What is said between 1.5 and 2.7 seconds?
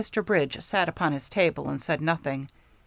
and said nothing.